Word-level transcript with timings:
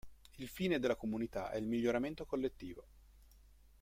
Il 0.37 0.47
fine 0.47 0.79
della 0.79 0.95
comunità 0.95 1.51
è 1.51 1.57
il 1.57 1.67
miglioramento 1.67 2.25
collettivo. 2.25 2.87